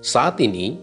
[0.00, 0.80] Saat ini,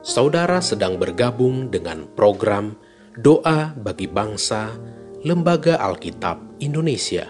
[0.00, 2.72] saudara sedang bergabung dengan program
[3.12, 4.72] Doa bagi Bangsa
[5.20, 7.28] Lembaga Alkitab Indonesia.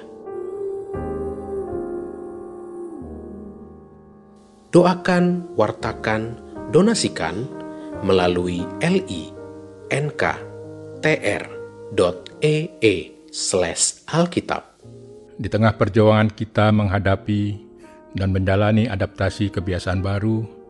[4.70, 6.38] Doakan, wartakan,
[6.70, 7.50] donasikan
[8.06, 9.34] melalui li.nk.tr.ee
[13.34, 14.62] slash alkitab.
[15.34, 17.58] Di tengah perjuangan kita menghadapi
[18.14, 20.63] dan menjalani adaptasi kebiasaan baru,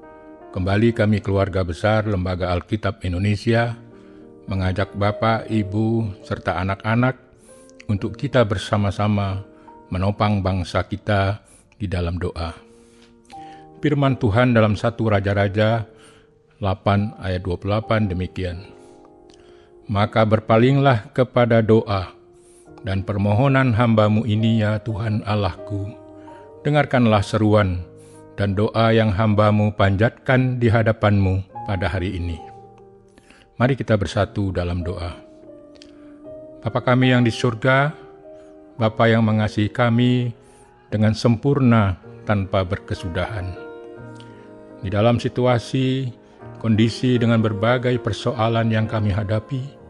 [0.54, 3.74] kembali kami keluarga besar Lembaga Alkitab Indonesia
[4.46, 7.18] mengajak Bapak, Ibu, serta anak-anak
[7.90, 9.42] untuk kita bersama-sama
[9.90, 11.42] menopang bangsa kita
[11.74, 12.54] di dalam doa.
[13.82, 15.90] Firman Tuhan dalam satu Raja-Raja
[16.62, 18.62] 8 ayat 28 demikian.
[19.90, 22.14] Maka berpalinglah kepada doa,
[22.86, 25.90] dan permohonan hambamu ini ya Tuhan Allahku.
[26.62, 27.82] Dengarkanlah seruan
[28.34, 32.38] dan doa yang hambamu panjatkan di hadapanmu pada hari ini.
[33.58, 35.14] Mari kita bersatu dalam doa.
[36.62, 37.94] Bapa kami yang di surga,
[38.74, 40.34] Bapa yang mengasihi kami
[40.90, 41.94] dengan sempurna
[42.26, 43.54] tanpa berkesudahan.
[44.82, 46.10] Di dalam situasi,
[46.58, 49.84] kondisi dengan berbagai persoalan yang kami hadapi,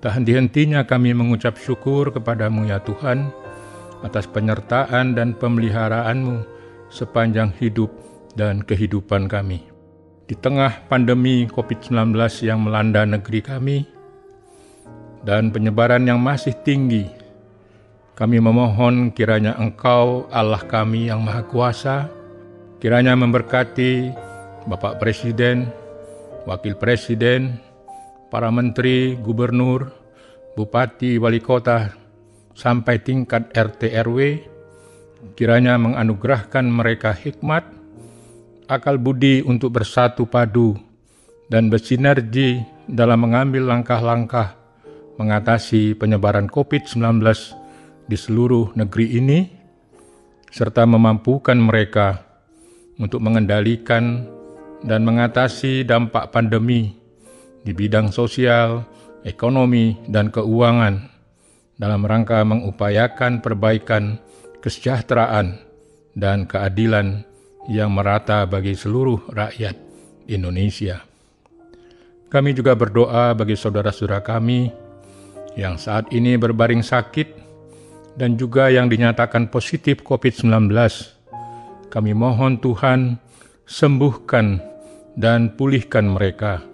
[0.00, 3.28] Tak henti-hentinya kami mengucap syukur kepadamu ya Tuhan,
[4.00, 6.49] atas penyertaan dan pemeliharaanmu
[6.90, 7.88] sepanjang hidup
[8.34, 9.64] dan kehidupan kami.
[10.26, 12.14] Di tengah pandemi COVID-19
[12.46, 13.78] yang melanda negeri kami,
[15.26, 17.08] dan penyebaran yang masih tinggi,
[18.14, 22.08] kami memohon kiranya Engkau Allah kami yang Maha Kuasa,
[22.80, 24.12] kiranya memberkati
[24.68, 25.68] Bapak Presiden,
[26.44, 27.60] Wakil Presiden,
[28.32, 29.92] para menteri, gubernur,
[30.56, 31.92] bupati, wali kota,
[32.56, 34.18] sampai tingkat RT RW,
[35.36, 37.64] kiranya menganugerahkan mereka hikmat,
[38.68, 40.76] akal budi untuk bersatu padu,
[41.50, 44.54] dan bersinergi dalam mengambil langkah-langkah
[45.20, 47.20] mengatasi penyebaran COVID-19
[48.08, 49.38] di seluruh negeri ini,
[50.50, 52.24] serta memampukan mereka
[52.96, 54.24] untuk mengendalikan
[54.80, 56.96] dan mengatasi dampak pandemi
[57.60, 58.84] di bidang sosial,
[59.22, 61.04] ekonomi, dan keuangan
[61.76, 64.20] dalam rangka mengupayakan perbaikan
[64.60, 65.60] kesejahteraan
[66.16, 67.24] dan keadilan
[67.68, 69.76] yang merata bagi seluruh rakyat
[70.28, 71.04] Indonesia.
[72.30, 74.70] Kami juga berdoa bagi saudara-saudara kami
[75.58, 77.28] yang saat ini berbaring sakit
[78.14, 80.70] dan juga yang dinyatakan positif COVID-19.
[81.90, 83.18] Kami mohon Tuhan
[83.66, 84.62] sembuhkan
[85.18, 86.70] dan pulihkan mereka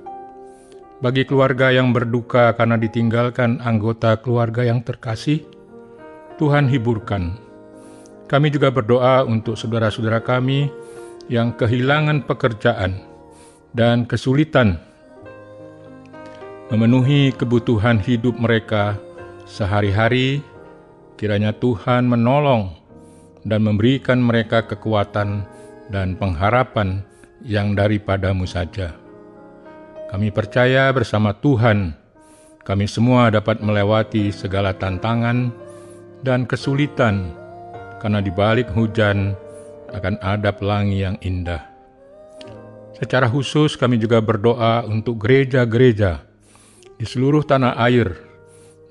[0.97, 5.45] bagi keluarga yang berduka karena ditinggalkan anggota keluarga yang terkasih,
[6.41, 7.46] Tuhan hiburkan.
[8.27, 10.67] Kami juga berdoa untuk saudara-saudara kami
[11.31, 12.99] yang kehilangan pekerjaan
[13.71, 14.83] dan kesulitan
[16.71, 18.99] memenuhi kebutuhan hidup mereka
[19.47, 20.43] sehari-hari.
[21.17, 22.77] Kiranya Tuhan menolong
[23.47, 25.49] dan memberikan mereka kekuatan
[25.89, 27.01] dan pengharapan
[27.41, 28.93] yang daripadamu saja.
[30.13, 31.97] Kami percaya bersama Tuhan,
[32.67, 35.55] kami semua dapat melewati segala tantangan
[36.21, 37.33] dan kesulitan,
[38.07, 39.35] karena di balik hujan
[39.91, 41.59] akan ada pelangi yang indah.
[42.95, 46.23] Secara khusus, kami juga berdoa untuk gereja-gereja
[46.95, 48.15] di seluruh tanah air,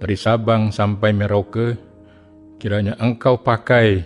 [0.03, 1.79] dari Sabang sampai Merauke.
[2.59, 4.03] Kiranya Engkau pakai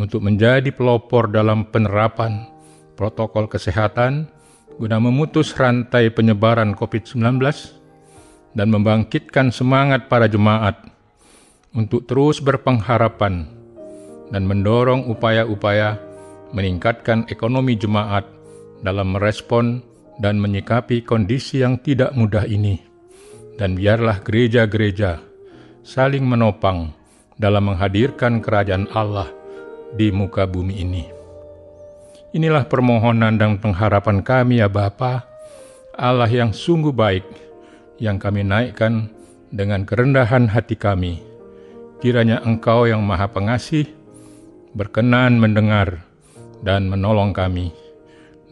[0.00, 2.48] untuk menjadi pelopor dalam penerapan
[2.96, 4.32] protokol kesehatan
[4.80, 7.36] guna memutus rantai penyebaran COVID-19
[8.56, 10.88] dan membangkitkan semangat para jemaat
[11.76, 13.60] untuk terus berpengharapan
[14.30, 15.98] dan mendorong upaya-upaya
[16.52, 18.28] meningkatkan ekonomi jemaat
[18.84, 19.80] dalam merespon
[20.20, 22.78] dan menyikapi kondisi yang tidak mudah ini.
[23.56, 25.20] Dan biarlah gereja-gereja
[25.82, 26.92] saling menopang
[27.36, 29.28] dalam menghadirkan kerajaan Allah
[29.96, 31.04] di muka bumi ini.
[32.32, 35.28] Inilah permohonan dan pengharapan kami ya Bapa,
[35.92, 37.28] Allah yang sungguh baik,
[38.00, 39.12] yang kami naikkan
[39.52, 41.20] dengan kerendahan hati kami.
[42.00, 43.84] Kiranya Engkau yang Maha Pengasih
[44.72, 46.04] berkenan mendengar
[46.64, 47.72] dan menolong kami.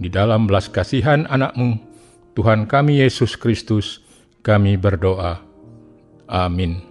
[0.00, 1.76] Di dalam belas kasihan anakmu,
[2.32, 4.00] Tuhan kami Yesus Kristus,
[4.40, 5.44] kami berdoa.
[6.31, 6.89] Amin.